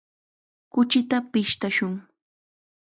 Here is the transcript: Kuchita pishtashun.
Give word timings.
Kuchita 0.73 1.17
pishtashun. 1.31 1.93